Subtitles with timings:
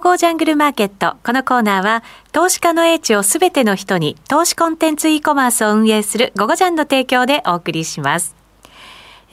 [0.00, 1.16] ゴージャングルマーケット。
[1.24, 2.02] このコーナーは、
[2.32, 8.36] 投資家の英知をすべての人に、投資コンテンツ e コマースを運営するゴゴジャンの提供でお送りします。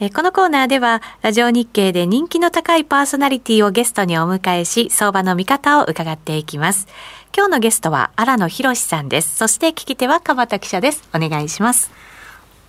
[0.00, 6.88] えこのコーナーでは、ラジオ日経で人気の高いパーソナリティをゲストにお迎えし、相場の見方を伺っていきます。
[7.36, 9.36] 今日のゲストは、荒野博さんです。
[9.36, 11.08] そして聞き手は、鎌田記者です。
[11.14, 11.90] お願いします。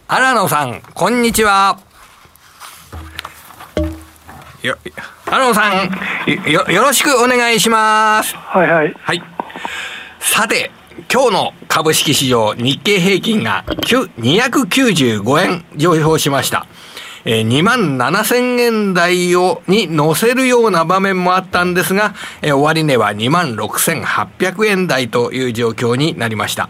[0.07, 1.79] 荒野さん、こんにちは。
[4.65, 4.77] よ、
[5.25, 5.89] 荒野さん、
[6.51, 8.35] よ、よろしくお願いします。
[8.35, 8.93] はいはい。
[8.99, 9.23] はい。
[10.19, 10.71] さて、
[11.11, 16.65] 今日の株式市場日経平均が295円上昇しました。
[17.25, 26.69] えー、2万7000円台を、に乗せるような場面もあったんですが、えー、終値は2万6800円台という状況になりました。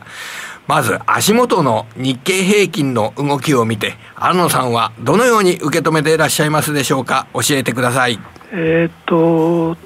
[0.67, 8.17] まず足元の日経平均の動きを見て、荒野さんはどのように受け止めていらっしゃいますでしょうか、教えてください。
[8.51, 9.77] えっと、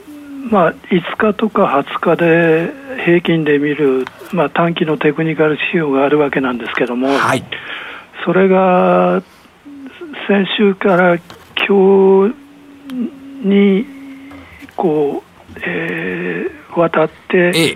[0.50, 7.44] まあ、5日とか20日で平均で見る、まあ、短期のテクニカル指標があるわけなんですけども、はい、
[8.24, 9.22] それが
[10.30, 11.18] 先週から
[11.68, 12.36] 今日
[13.44, 13.84] に
[14.76, 15.24] こ
[15.56, 17.76] う、えー、渡って、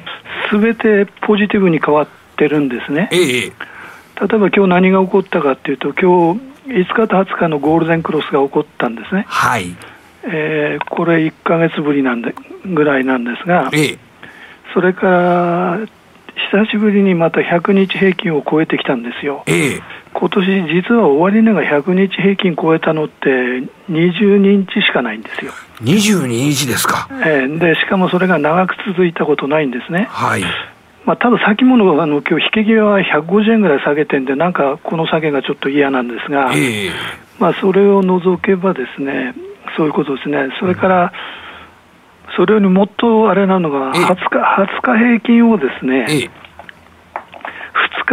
[0.52, 3.10] すべてポジティブに変わって、るんですね。
[3.12, 3.54] ええ、例え
[4.20, 9.26] ば今日何が起こったかというと、今日5日と20日のゴールデンクロスが起こったんですね。
[9.28, 9.76] はい。
[10.24, 13.98] えー、これ1か月ぶりなんでぐらいなんですが、ええ、
[14.74, 15.80] それから
[16.52, 19.44] 久しぶりにまた100日平均を超えてきたんですよ。
[19.48, 19.82] ええ、
[20.24, 23.28] 今年実は終値が100日平均超えたのって
[23.90, 25.52] 22日しかないんですよ。
[25.82, 27.10] 22日ですか。
[27.12, 30.08] えー、でしかもそれが長く続いたことないんですね。
[30.10, 30.44] はい。
[31.06, 36.92] まあ、ただ先物あの今日引け際は150円ぐらい下げてんで、なんかこの下げがちょっと嫌なんですが、えー、
[37.38, 39.36] まあ、それを除けばですね、
[39.76, 41.14] そういうことですね、それから、
[42.38, 46.43] それよりもっとあれなのが、20日 ,20 日平均をですね、えー、2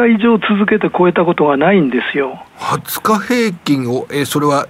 [0.07, 2.45] 日以上続けて超えたことがないんですよ。
[2.59, 4.67] 20日平均を、えー、それは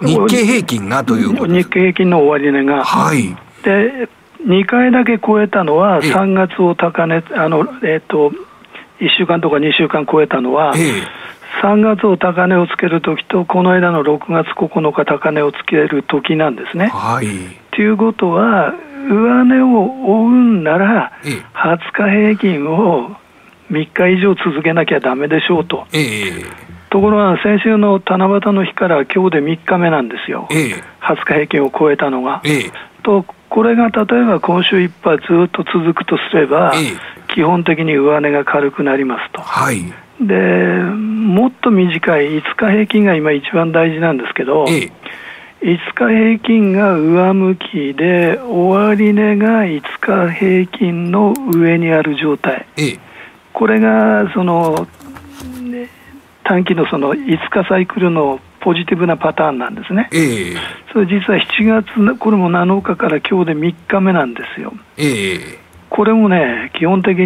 [0.00, 2.84] 日経平均がという日経平均の終値が。
[2.84, 4.08] はい、で
[4.46, 8.30] 2回だけ超えたのは、3月を高値、あのえーと、
[9.00, 10.74] 1週間とか2週間超えたのは、
[11.62, 16.88] 3月を高値をつけるときと、この間の6月9日高値をつけるときなんですね。
[16.88, 17.26] はい、
[17.70, 18.74] ということは、
[19.08, 21.12] 上値を追うんなら、
[21.54, 23.16] 20日平均を
[23.74, 25.86] 3日以上続けなきゃだめでしょうと。
[26.90, 32.40] ところが先週の七夕の日から今日で3日目なんですよ、20日平均を超えたのが。
[33.02, 36.72] とこれが例えば今週いっぱいずっと続くとすれば、
[37.34, 39.42] 基本的に上値が軽くなりますと。
[39.42, 44.90] はい、でもっと短い5日平均が今一番大事なんですけど、5
[45.62, 52.66] 日平均が上向きで、終値が5日平均の上にある状態、
[53.54, 54.86] これがその、
[55.62, 55.88] ね、
[56.42, 60.08] 短期のその5日サイクルのポジティブなパターンなんですね。
[60.12, 60.56] えー、
[60.92, 64.72] それ実は7月、これも7日から今日で3日目なんですよ。
[64.96, 67.24] えー、これもね、基本的に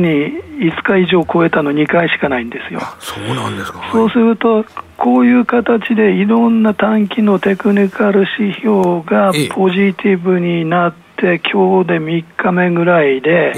[0.59, 2.81] 5日以上超えたの2回しかないんですよ。
[2.99, 3.81] そうなんですか。
[3.91, 4.67] そうすると、
[4.99, 13.55] こういう形でいろんな短期のテクニカル指標がポジティブになって、今日で3日目ぐらいで、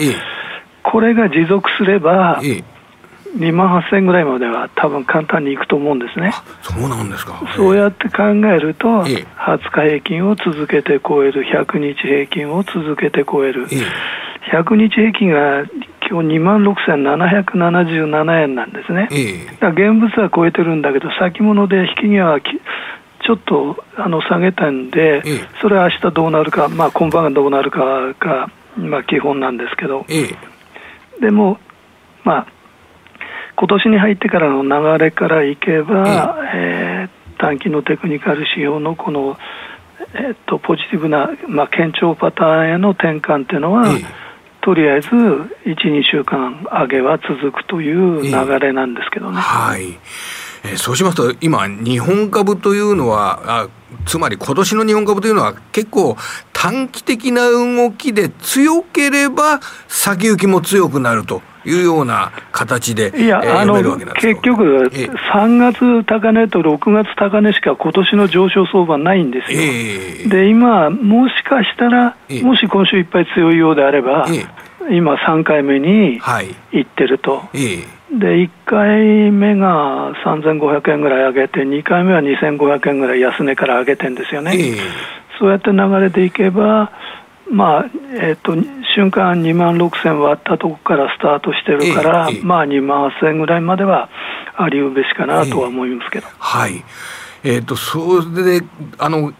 [0.82, 2.40] これが持続すれば、
[3.36, 6.32] 2万8000円ぐらいまでは多分簡単にいくと思うんですね。
[6.62, 7.40] そうなんですか。
[7.56, 15.64] そうやって考えると、ええ、20日平均を続けて超える、100日平均を続けて超える、ええ、100日平均が
[16.10, 19.08] 今日2万6777円なんですね。
[19.12, 30.36] ええ、現物は超えてるんだけど、先物で引き際はちょっとあの下げたんで、ええ、それは明日どうなるか、まあ、今晩がどうなるかが、まあ、基本なんですけど、ええ、
[31.20, 31.58] でも、
[32.24, 32.46] まあ、
[33.56, 39.36] 今年に入ってからの流れからいけば、えー、短期のテクニカル指標のこの、
[40.14, 43.84] えー、っとポジティブな、まあ、堅調パターンへの転換っていうのは、
[44.62, 49.38] とりあえず1、2週間上げは続くという流れなんですけどね。
[49.38, 49.98] はい。
[50.64, 53.68] えー、そうしますと、今、日本株というのは、あ
[54.06, 56.16] つまり今年の日本株というのは、結構
[56.60, 63.76] 短期的な動きで強ければ、先行きも強くなるというような形で、いや、えー、あの
[64.12, 64.90] 結局、
[65.32, 69.58] 3月高値と6月高値しか今年の上昇相場ないんですよ。
[69.58, 74.26] えー、で、今、もしかしたら、もし今週いっぱい強いようであれば、
[74.90, 76.20] 今、3回目に
[76.72, 77.42] 行ってると。
[77.54, 84.52] で、1回目が3500円ぐらい上げて、2回目は2500円ぐらい安値から上げてるんですよね。
[85.40, 86.92] そうやって流れていけば、
[87.50, 88.54] まあえーと、
[88.94, 94.10] 瞬間2万6000割ったとこからスタートしてるから、えー、まあ2万8000ぐらいまでは
[94.56, 96.28] ありうべしかなとは思いますけど。
[96.28, 96.84] えー、はい。
[97.42, 98.66] えーと、とそれで
[98.98, 99.32] あの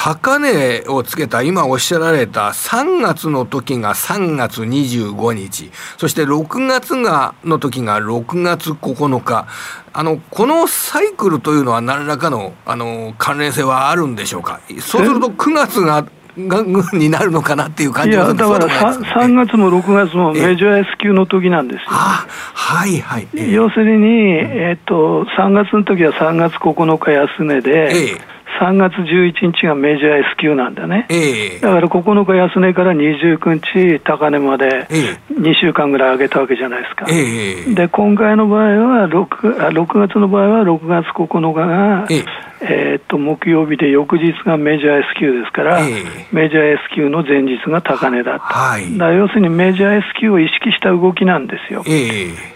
[0.00, 9.48] 高値をつけた今おっしゃられた3月の時が3月25日そして6月がの時が6月9日。
[9.92, 14.60] あのこのサイクルというのは何らかのあの関連性はあるんでしょうか？
[14.80, 16.06] そうすると9月が
[16.38, 16.62] が
[16.92, 21.88] になるのかなっていう感じがするだから 3, 3月も6月もメジャー S 級の時なんですよ。
[21.88, 23.26] はいはい。
[23.52, 34.86] 要するに、えー、っと3月の時は3月9日安値で、ええ3月11日がメジャー S q なんだね、えー、だから9日安値から29日高値まで
[35.30, 51.90] 2週間ぐらい上げたわけじゃないですか、えー、で今回の場合は 6, あ6月の場合は6月9日が、えーえー、っと木曜日で翌日がメジャー S q ですから、えー、メジャー S q の前日が高値だった、はい、だ要するにメジャー S q を意識した動きなんですよ、え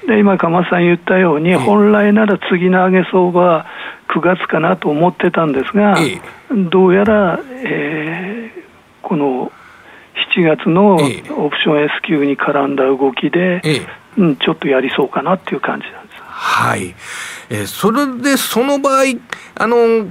[0.05, 3.67] ー、で今、鎌さん言ったように、本来なら次の上げ相場、
[4.09, 6.21] 9月かなと思ってたんですが、ええ、
[6.71, 9.51] どうやら、えー、この
[10.35, 10.99] 7月のオ
[11.51, 13.87] プション S q に絡んだ動きで、ええ、
[14.19, 16.21] うん、ちょっとやりそうかなっていう感じなんです。
[16.23, 16.95] はい、
[17.51, 19.05] えー、それでその場合
[19.55, 20.11] あの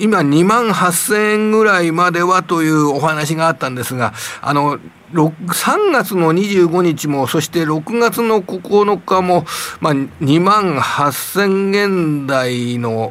[0.00, 4.78] 今2万8000円ぐらいまではというお話があったんですがあの
[5.12, 9.46] 3月の25日も、そして6月の9日も、
[9.80, 13.10] まあ、2万8000円台の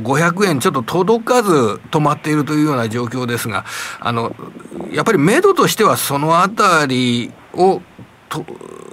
[0.00, 3.64] 500円ちょっと届かず止まっているというような状況ですが、
[3.98, 4.34] あの
[4.92, 7.82] やっぱり目処としてはそのあたりを
[8.32, 8.44] と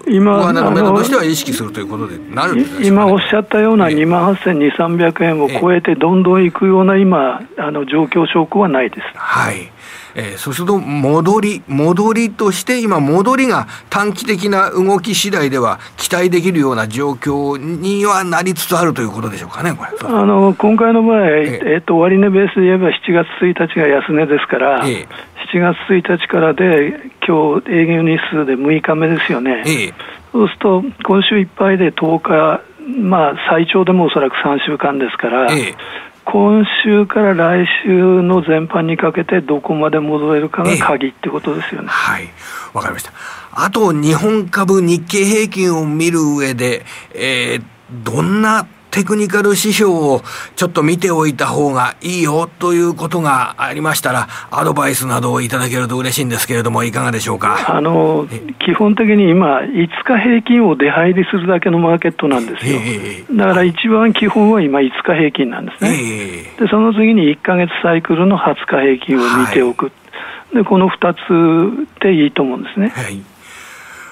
[0.08, 9.02] 今の目処としては意識するということでなるね、今おっしゃったような2万8200、300円を超えてどんどんいくような今、あの状況証拠はないです。
[9.16, 9.72] はい
[10.20, 19.92] えー、そうすると戻り戻りとして今戻りが短期的な動き次第では期待できるような状況にはなりつつあるということでしょうかねこれ。
[20.04, 25.08] あの今回の場合、えー、えーと終値ベースで言えば7月1日が安値ですから、えー、
[25.54, 29.94] 7月1日からで今日営業日数で6日目ですよね、えー、
[30.32, 32.62] そうすると今週いっぱいで10日
[33.00, 37.90] まあ最長でもおそらく3週間ですから、えー今週から来週
[38.22, 41.88] の全般にかけてどこまで戻れるかが鍵ってことですよね。
[41.90, 42.30] はい。
[42.74, 43.12] わかりました。
[43.52, 46.86] あと、日本株日経平均を見る上で、
[47.16, 47.64] えー、
[48.04, 50.22] どんなテクニカル指標を
[50.56, 57.76] ちょっと見ておいた方がいいよということがありましたら、アドバイスなどをいただけると嬉しいんですけれども、いかがでしょうか？
[57.76, 58.28] あの、
[58.66, 62.80] 基本的に今、5日平均を出入りするだけのマーケットなんですよ。
[63.36, 65.92] だから一番基本は今、5日平均なんですね。
[66.60, 69.86] で、その次に1か月サイクルの20日平均を見ておく。
[69.86, 69.92] は
[70.54, 72.90] い、で、この2つでいいと思うんですね。
[72.90, 73.22] はい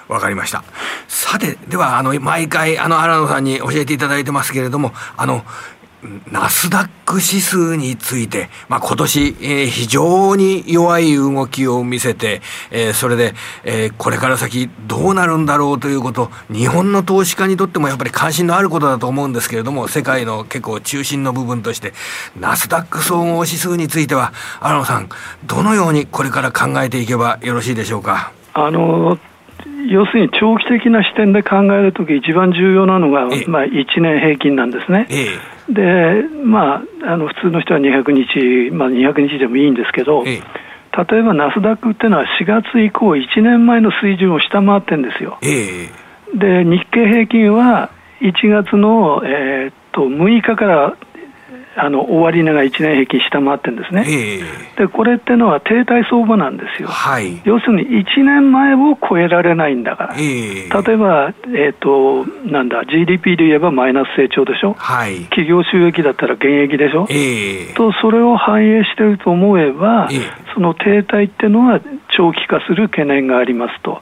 [0.07, 0.63] わかりました。
[1.07, 5.43] さて、では、あの、毎回、あの、荒野さんに教えていただいてますけれども、あの、
[6.31, 13.33] ナスダック指数について、まあ、今年、えー、非常に弱い動きを見せて、えー、それで、
[13.63, 21.93] えー、これから先どうなるんだろうということ、日本の投資家にとってもやっぱり関心のあることだと思うんですけれども、世界の結構中心の部分として、
[22.39, 25.09] ナスダック総合指数については、荒野さん、
[25.45, 28.31] どのようにこれから考えていけばよろしいでしょうか？
[28.53, 29.17] あの
[29.89, 35.07] 要するに長期的な視点で考えるとき、一番重要なのが、まあ、1年平均なんですね。
[35.69, 45.37] で、まあ、あの普通の人は200日、まあ、200日でもいいんですけど、例えばナスダックっていうのは4月以降、1年前の水準を下回ってるんですよ。
[46.33, 50.97] で、日経平均は1月の、えー、っと6日から
[51.77, 70.09] あの終値が1年平均下回ってるんですね、えー、でこれってのは停滞相場なんですよ、はい、要するに1年前を超えられないんだから、えー、例えば、えーと、なんだ GDP で言えばマイナス成長でしょ、はい、企業収益だったら減益でしょ、えー、とそれを反映してると思えば、
[70.53, 71.79] その停滞っていうのは
[72.15, 73.99] 長期化する懸念がありますと、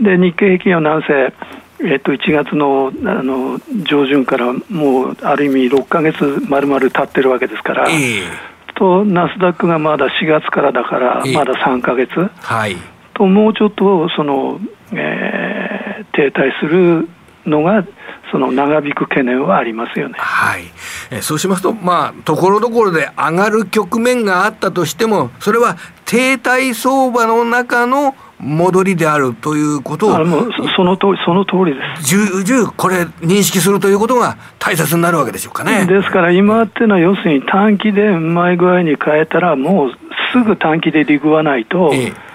[0.00, 1.32] で日経平均はなんせ
[1.80, 12.76] えっと、1月のあの上旬からもうある意味6か月まるまる経ってるわけですから、えー、とナスダックがまだ4月からだから、まだ3か月、はい、
[13.14, 14.60] ともうちょっとその、
[14.92, 17.08] えー、停滞する
[17.46, 17.86] のが
[18.30, 20.14] その長引く懸念はありますよね。
[20.18, 20.64] はい。
[21.10, 32.16] えそうしますと、まあ、ところどころで上がる局面があったとしても、それは停滞相場の中の戻りであるということを、もうその通り、その通りです。
[32.16, 35.86] 重々これ、認識するということが大切になるわけでしょうかね。
[35.86, 39.92] ですから、今っていうのは、要するに短期でうまい具合に変えたら、もう
[40.32, 42.28] すぐ短期でリグわないと、ええ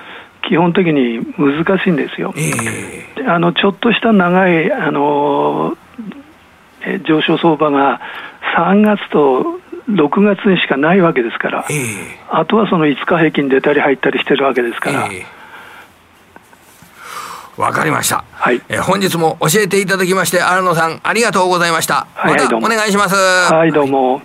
[0.45, 2.33] 基本的に難しいんですよ。
[2.35, 5.77] えー、あのちょっとした長いあの
[7.07, 8.01] 上昇相場が
[8.57, 15.09] 3月と6月にしかないわけですから、えー、あとはその5日平均出たり入ったりしてるわけですから。
[17.57, 18.23] えーわかりました。
[18.31, 18.61] はい。
[18.67, 22.07] えー、本日も教えていただきまして、荒野さん、ありがとうございました。
[22.13, 23.15] はい、またお願いします。
[23.15, 24.21] はい、どうも。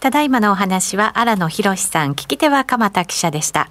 [0.00, 3.68] ただいまのお話は荒野博さん、聞き手は鎌田記者でした。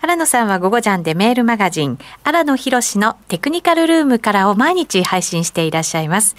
[0.00, 6.36] 荒野さんは午後ジャンでメールマガジン、荒野博のテクニカルルームからを毎日配信していらっしゃいます。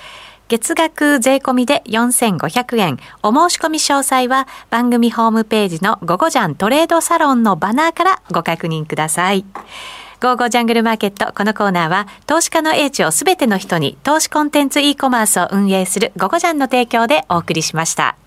[0.47, 2.97] 月額税込みで4500円。
[3.21, 9.45] お申し込み詳細は番組ホームページの午後ジャントレードサロンのバナーからご確認ください。
[10.21, 11.31] ゴーゴージャングルマーケット。
[11.31, 18.17] このコーナーは、投資家の英知をすべての人に、投資コンテンツ e コマースを運営するゴゴジャンの提供でお送りしました。